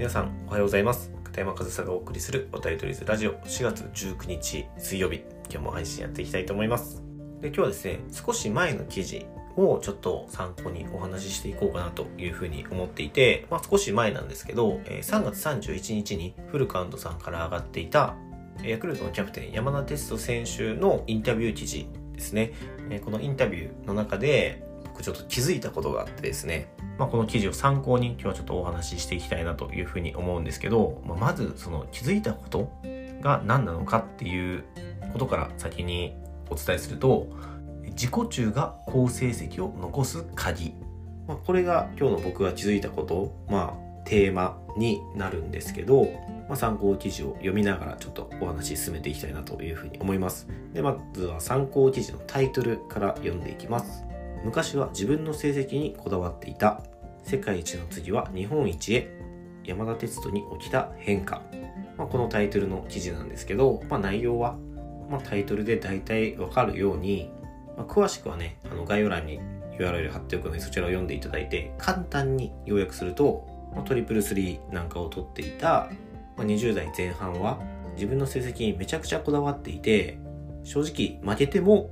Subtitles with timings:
[0.00, 1.12] 皆さんおはようございます。
[1.24, 3.34] 片山和沙がお送りするおたりとりずラジオ。
[3.34, 5.18] 4月19日水曜日。
[5.50, 7.02] 今日も配信やっていきたいと思います。
[7.42, 9.26] で今日はですね少し前の記事
[9.58, 18.16] をちょっと参考にお話ししていこうかなというふうに思っていて、まあ、少し前なんですけど3月31日にフルカウントさんから上がっていた
[18.64, 22.54] ヤクルトのキャプテン山田哲人選手のインタビュー記事ですね。
[23.04, 32.70] このインタビューの中で僕ちょっと気づいたことがあってですねまあ、この記事を参考に今日はちょっとお話ししていきたいなというふうに思うんですけど、まあ、まずその気づいたこと
[33.22, 34.64] が何なのかっていう
[35.14, 36.14] ことから先に
[36.50, 37.30] お伝えすると
[37.86, 40.74] 自己中が好成績を残す鍵、
[41.26, 46.02] まあ、これが今日の僕が気づいたこと、まあ、テーマになるんですけど、
[46.50, 50.48] まあ、参考記事を読みながらちょっとお話し進めていきたいなというふうに思います。
[50.74, 54.04] でまずは参考記事のタイトルから読んでいきます。
[54.44, 56.82] 昔は自分の成績にこだわっていた。
[57.30, 59.08] 世界一の次は日本一へ
[59.62, 61.42] 山田哲人に起きた変化、
[61.96, 64.56] まあ、このタイトルの記事なんですけど、まあ、内容は、
[65.08, 67.30] まあ、タイトルで大体わかるように、
[67.76, 69.38] ま詳しくはねあの概要欄に
[69.78, 75.88] URL 貼っておくのでそちらを読んでいただいて簡単に要約すると、まトリプルスリーなんかを取っていた、
[76.36, 77.60] ま20代前半は
[77.94, 80.18] 自分の成績にめちゃくちゃこだわっていて
[80.64, 81.90] 正直負けても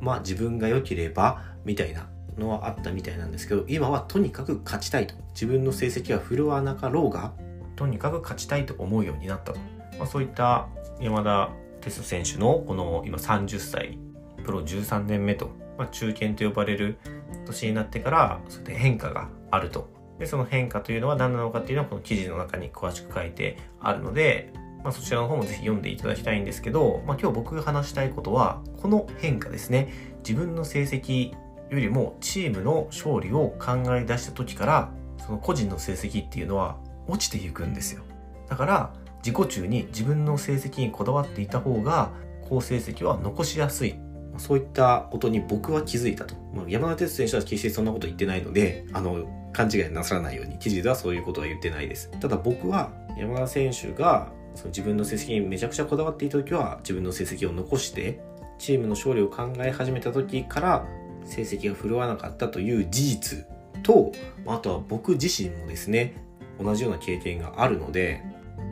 [0.00, 5.14] まあ自分が良ければみたいなのはあったみたいなんですけど今はとにかく勝ちたいと。
[5.34, 7.32] 自分の成績は振るわなかろうが
[7.76, 9.58] とにかく勝ちたいと思うようになったと、
[9.98, 10.68] まあ、そういった
[11.00, 13.98] 山田哲人選手のこの今30歳
[14.44, 16.98] プロ13年目と、まあ、中堅と呼ばれる
[17.46, 19.92] 年になってからそうやって変化があると。
[20.18, 24.52] でその変化というのは何なのかっていうのはこの記事の中に詳しく書いてあるので、
[24.84, 30.14] まあ、そちらの方もぜひ読んでいただきたいんですけど、まあ、今日僕が話したいことはこの変化ですね。
[30.18, 31.32] 自分の成績
[31.74, 38.02] よりもチームの勝利を考え出した時からその個人の成績っていうのは落ちていくんですよ。
[38.48, 38.92] だから
[39.24, 42.10] 自己中に自分の成績にこだわっていた方が
[42.42, 43.94] 好成績は残しやすい。
[44.36, 50.58] そういったことに僕は気づいたと、ま、山田哲選手は決してそんなこと言ってないのであの勘違いなさらないように。
[50.58, 52.10] 記事ではそういうことは言ってないです。
[52.20, 58.20] ただ僕は山田選手がその自分の成績にめちゃくちゃこだわっていた時は自分の成績を残して
[58.58, 60.86] チームの勝利を考え始めた時から
[61.24, 63.46] 成績が振るわなかったという事実
[63.82, 64.12] と
[64.46, 66.14] あとは僕自身もですね
[66.60, 68.22] 同じような経験があるので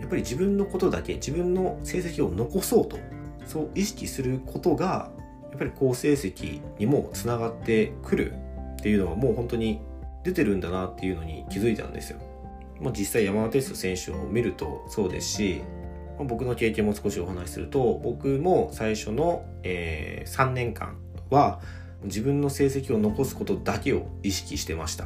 [0.00, 2.98] やっぱり自分のことだけ自分の成績を残そうと
[3.46, 5.10] そう意識することが
[5.50, 8.32] やっぱり好成績にもつながってくる
[8.74, 9.80] っていうのはもう本当に
[10.24, 12.18] 出てるんだなっていうのに気づいたんですよ。
[12.80, 15.62] ま、実際山田哲人選手を見るとそうですし、
[16.18, 20.96] ま、僕の経験も少しお話しすると僕も最初の、え、3年間
[21.30, 21.60] は
[22.04, 25.04] 自分の成績を残すことだけを意識してました。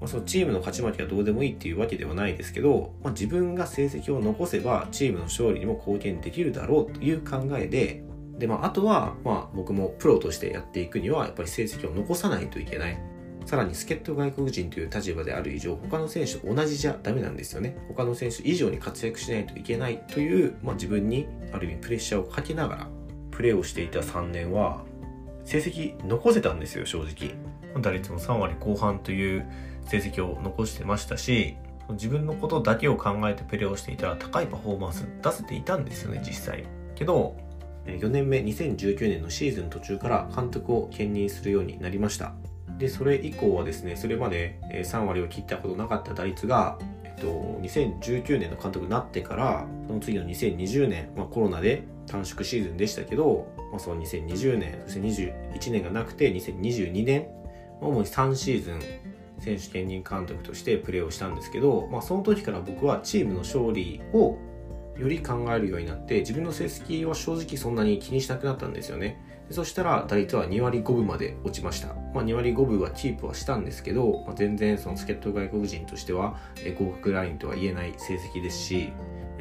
[0.00, 8.04] まあ、そのチームの勝ち負けはどうでもいいっていうわけではないですけど、まあ、自分が成績を残せばチームの勝利にも貢献できるだろうという考えで、
[8.38, 12.98] で、まあ、あとは、まあ、僕もプロとしてやっていくには、やっぱり成績を残さないといけない。
[13.46, 17.76] さらに、助っ人外国人という立場である以上、他の選手と同じじゃダメなんですよね。
[17.88, 22.88] 他の選手以上に活躍しないといけないという、まあ、自分にある意味プレッシャーをかけながら、
[23.32, 24.84] プレーをしていた3年は、
[25.48, 27.34] 成績残せたんですよ正直。
[27.80, 29.46] 打率も3割後半という
[29.86, 31.56] 成績を残してましたし
[31.90, 36.64] 自分のことだけを考えてプレーをしていたら高いパフォーマンス出せていたんですよね実際。
[36.94, 37.34] けど
[37.86, 42.34] 4年目2019年のシーズン途中から監督を兼任するようになりました。
[42.76, 46.78] でそれ以降はですねそれまで3割を切ったことなかった打率が
[47.18, 57.28] と、2019年の監督になってからその次の2020年、まあ、コロナで短縮シーズンでしたけど、まあ、その2020年そして21年がなくて2022年
[57.80, 58.80] 主に3シーズン
[59.40, 64.36] 選手兼任監督としてプレーをしたんですけど、まあ、その時から僕はチームの勝利を
[64.98, 71.97] より考えるようになって自分の成績は正直そんなに気にしなくなったんですよねそしたら打率は2割5分まで落ちました。
[72.14, 76.38] まあ、2割5分はキープはしたんですけど、まあ、全然その助っ人外国人としては
[76.78, 78.92] 合格ラインとは言えない成績ですし、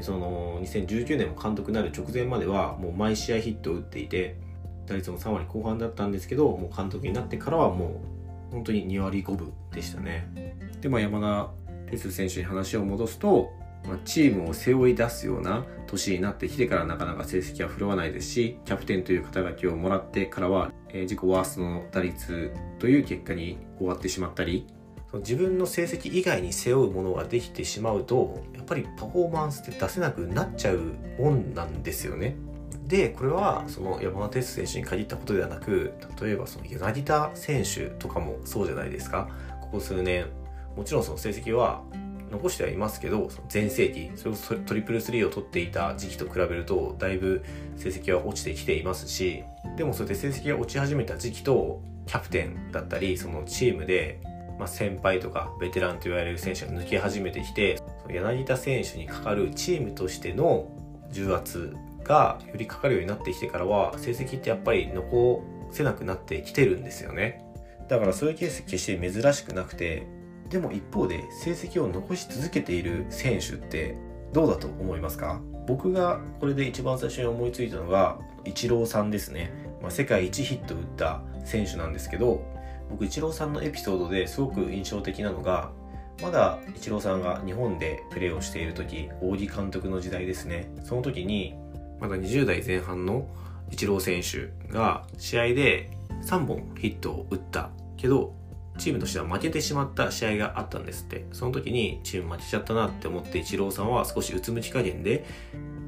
[0.01, 4.37] その2019年も監督になる直前まではもう毎試合ヒットを打っていて、
[4.85, 8.01] 打率も3割後半だったんですけど、もう監督になってからはも
[8.49, 10.55] う本当に2割5分でしたね。
[10.81, 13.51] で、まあ、山田哲選手に話を戻すと、
[13.87, 24.67] ま、チームを背負い出すような年になってきてからなかなか成績は振るわないですし、キャプテンという肩書きをもらってからは、え、自己ワーストの打率という結果に終わってしまったり、
[25.13, 30.79] 自分の成績以外に背負うものができてしまうと、やっぱりパフォーマンスって出せなくなっちゃう
[31.17, 32.35] もんなんですよね。
[32.87, 39.29] で、これはその山田哲選手に限ったことではなく、例えばその柳田選手とかもそうじゃないですか。
[39.61, 40.27] ここ数年、
[40.75, 41.83] もちろんその成績は
[42.31, 47.43] 残してはいますけど、全盛期、それこそトリプルスリーを取っていた時期と比べると、だいぶ
[47.75, 49.43] 成績は落ちてきていますし、
[49.77, 54.21] でもそうやって成績が落ち始めた時期と、キャプテンだったり、そのチームで、
[54.57, 57.79] まあ、先輩とかベテランと言われる選手が抜け始めてきて、
[58.09, 60.71] 柳田選手にかかるチームとしての
[61.11, 67.43] 重圧がよりかかるようになってきてからは、成績ってやっぱり残せなくなってきてるんですよね。
[67.89, 70.07] だからそういうケース決して珍しくなくて、
[70.49, 73.97] でも一方で成績を残し続けている選手って
[74.33, 75.41] どうだと思いますか？
[75.67, 79.51] 僕がこれで一番最初に思いついたのがイチローさんですね、
[79.81, 82.45] まあ、世界一ヒット打った選手なんですけど
[82.89, 85.71] 僕イチローさんのエピソードですごく印象的なのが
[86.21, 90.71] まだイチローさんが日本でプレーをしている時大木監督の時代ですね。
[90.83, 91.55] その時に
[91.99, 93.27] まだ20代前半の
[93.69, 95.91] イチロー選手が試合で
[96.23, 98.33] 3本ヒットを打ったけど
[98.77, 101.25] チームとしては負けてしまった試合があったんですって。
[101.31, 105.25] その時にチーム負けちゃったなって思ってイチローさんは少しうつむき加減で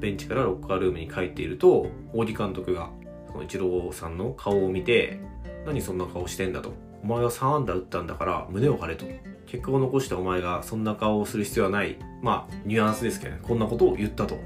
[0.00, 2.90] ベンチからロッカールームに帰っていると、大木監督が
[3.28, 5.20] そのイチローさんの顔を見て、
[5.66, 6.72] 何そんな顔してんだと。
[7.02, 9.06] お前は3安打打ったんだから胸を張れと。
[9.46, 11.98] 結果を残したお前がそんな顔をする必要はない。
[12.22, 13.40] まあ、ニュアンスですけどね。
[13.42, 14.38] こんなことを言ったと。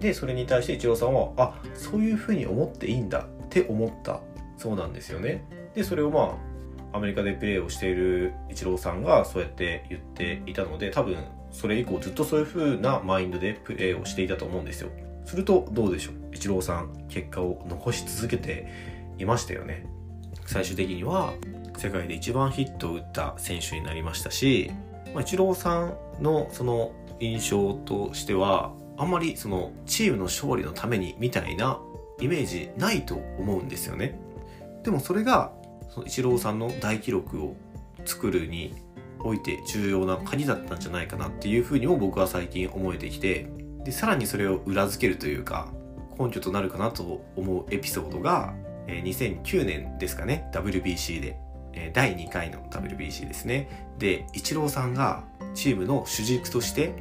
[0.00, 4.20] で、それに対してイチローさんは、あ、そういうふうに思っていいんだって思った
[4.56, 5.44] そうなんですよね。
[5.74, 6.49] で、それをまあ、
[6.92, 11.16] アメリカでプレーをしているイチローさんがそうやって言っていたので多分
[11.52, 14.90] それ以降ずっとそういう風なマインドでプレーをしていたと思うんですよ。
[15.24, 16.14] するとどうでしょう？
[16.34, 18.66] イチローさん結果を残し続けて
[19.18, 19.64] いましたよ。
[19.64, 19.86] ね
[20.46, 21.34] 最終的には
[21.76, 24.70] 世界で一番ヒットを打った選手になりましたし、
[25.14, 31.80] ま、イチローさんのその印象としてはあんまりそのチームの勝利のためにみたいな
[32.20, 34.18] イメージないと思うんですよね。
[34.82, 35.52] でもそれが
[35.90, 37.56] そのイチローさんの大記録を
[38.04, 38.74] 作るに
[39.18, 43.50] おいて重要な鍵だったんじゃないかなっていうふうにも僕は最近思えてきて
[43.84, 45.68] でさらにそれを裏付けるというか
[46.18, 48.54] 根拠となるかなと思うエピソードが
[48.86, 51.36] 2009年ですかね WBC で。
[51.94, 53.94] 第2回の WBC ですね。
[53.98, 56.92] でイチローさんがチームの主軸として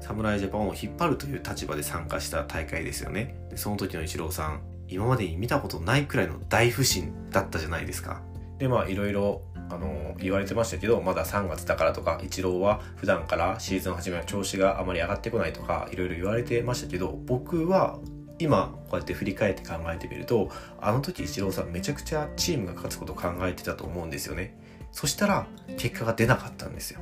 [0.00, 3.36] 侍ジャパンを引っ張るという立場で参加した大会ですよね。
[3.50, 8.22] でその時のイチローさん今までに見たことないくらいの大不振だったじゃないですか。
[8.64, 17.98] でまあいろいろあの言われてましたけどまだ3月だからとかイチローは普段からシーズン始めは調子があまり上がってこないとかいろいろ言われてましたけど僕は
[18.38, 20.48] 今こうやって振り返って考えてみると
[20.80, 24.58] あの時イチローさんめちゃくちゃチームが勝つことを考えてたと思うんですよね。
[24.92, 25.46] そしたら
[25.76, 27.00] 結果が出なかったんですよ。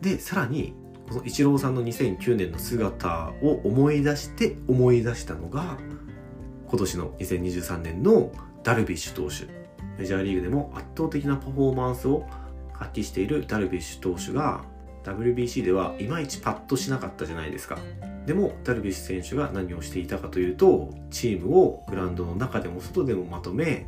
[0.00, 0.72] でさらに
[1.10, 5.76] このイチローさんの2009年の姿を思い出して思い出したのが
[6.66, 9.63] 今年の2023年のダルビッシュ投手。
[9.98, 12.26] メジャーリーグでも圧倒的なパフォーマンスを
[12.72, 14.64] 発揮しているダルビッシュ投手が
[15.04, 17.78] WBC ではいまいちパッとしなかったじゃないですか。
[18.26, 23.86] でもダルビッシュ選手が何をしていたかというとチームをグラウンドの中でも外でもまとめ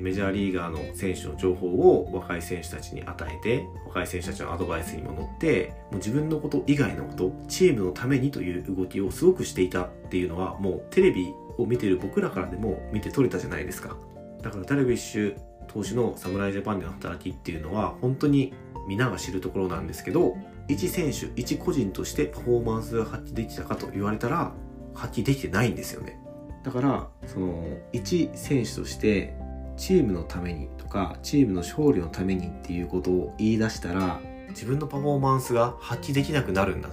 [0.00, 13.96] メジャーリーガーの選手の情報を若い選手たちに与えて若い選手たちのアドバイスにも乗ってもう自分のこと以外のことチームのためにという動きをすごくしていたっていうのはもうテレビを見てる僕らからでも見て取れたじゃないですか
[14.42, 15.36] だからダルビッシュ
[15.68, 18.52] 投手の侍ジャパンでの働きっていうのは本当に
[18.88, 20.36] 皆が知るところなんですけど
[20.68, 24.52] 一選手一個人としてパフォーマンスが発揮できたかと言われたら
[24.94, 26.18] 発揮できてないんですよね。
[26.62, 29.34] だからその一選手として
[29.76, 36.90] チームのためにとかチームの勝利のためにっていうことを言い出したら自分のパフォーマンスが発揮できなくなるんだ。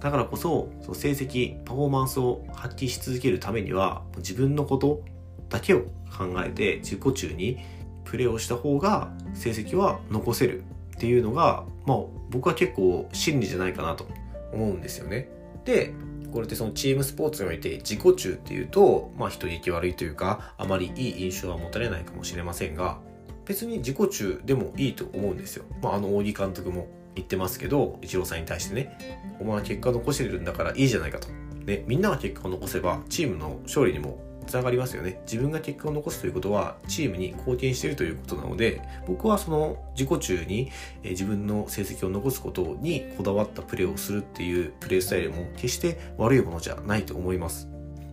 [0.00, 5.02] だからこそその成績パフォーマンスを発揮し続けるためには自分のこと
[5.48, 5.80] だけを
[6.16, 7.58] 考えて自己中に
[8.04, 10.62] プレーをした方が成績は残せる
[10.96, 11.98] っていうのが、まあ
[12.30, 14.06] 僕は結構真理じゃないかなと
[14.52, 15.28] 思うんですよね。
[15.64, 15.92] で、
[16.32, 22.98] これってそのチームスポーツにおいて自己中っていうと、まあ人聞き悪いというか、あまりいい印象は持たれないかもしれませんが、
[23.44, 25.64] 別に自己中でもいいと思うんですよ。
[25.82, 31.28] まああの、大木監督も言ってますけど、イチローさんに対してね、お前は結果残してるんだからいいじゃないかと。
[31.64, 35.20] ね、みんなが結果を残せば、チームの勝利にもつながりますよね。
[35.24, 40.70] 自分が結果を残すということは、チームに貢献しているということなので、僕はその自己中に
[41.02, 47.68] 自分の成績を残すことにこだわったプレーをするっていうプレースタイルも決して悪いものじゃないと思います。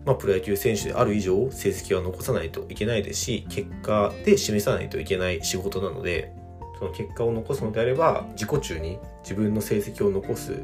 [0.06, 6.34] まあ、プロ野球選手である以上、成績は残さないといけないですし、結果で示さないといけない仕事なので、
[6.78, 10.62] その結果を残すのであれば、自己中に自分の成績を残す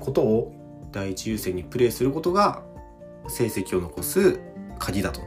[0.00, 0.52] ことを
[0.92, 2.62] 第一優先にプレーすることが、
[3.28, 4.38] 成績を残す
[4.82, 5.20] 鍵だと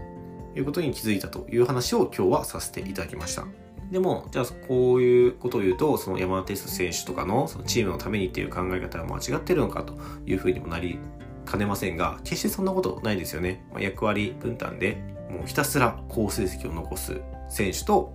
[0.56, 3.46] いうことに気づいたという話を今日はさせていただきました。
[3.90, 9.94] でも、じゃあこういうことを言うと、その山田哲人選手とかのそのチームのためにっていう考え方は間違ってるのかと
[10.26, 11.00] いうふうにもなり
[11.46, 13.66] かねませんが、決してそんなことないですよね。
[13.72, 14.98] まあ、役割分担で
[15.30, 18.14] もうひたすら好成績を残す選手と、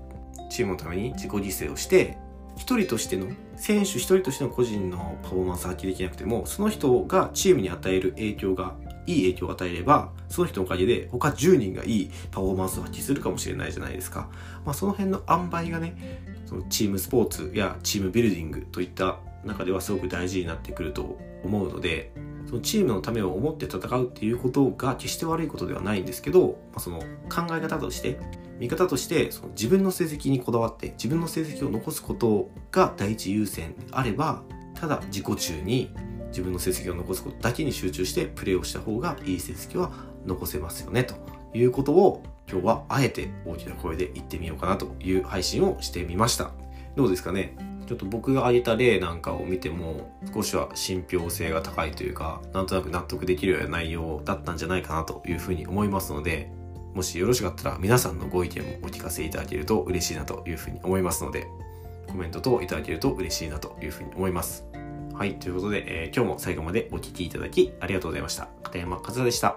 [0.51, 2.19] チームのために自己犠牲をして、
[2.57, 8.75] 一人としての、選手一人としての個人のパフォーマンス発揮できなくても、その人がチームに与える影響が、
[9.11, 14.29] いい影響を与えれば、その人のおかげで他10人がいいパフォーマンスを発揮するかもしれないじゃないですか。
[14.65, 22.13] まあその辺の塩梅がね、そのチームスポーツやチームビルディングといった中ではすごく大事になってくると思うので、
[22.47, 26.99] そのチームのためを思って戦うっていうことが決して悪いことではないんですけど、まあ、その
[27.29, 28.19] 考え方として
[28.59, 34.43] 見方としてその自分の成績にこだわって自分の成績を残すことが第一優先であれば
[34.75, 35.95] ただ自己中に
[36.31, 39.93] 自分の成績を残すことだけに集中してプレーをした方がいい成績は
[40.27, 41.15] 残せますよねと
[41.55, 46.51] いうことを今日はあえて大きな声で言ってみようかなという配信をしてみました。
[46.97, 47.57] どうですかね？
[47.87, 56.51] ちょっと僕が挙げた例なんかを見ても少しは信憑性が高いというかなんとなく納得できるような内容だったんじゃないかなというふうに思いますので
[56.95, 61.49] もしよろしかったら皆さんのご意見もお聞かせいただけると嬉しいなというふうに思いますので
[62.07, 64.70] コメント等いただけると嬉しいなというふうに思います。
[65.21, 68.49] はい、ということで、えー、今日も最後までお聴きいただきありがとうございました。
[68.63, 69.55] 片山和也でした。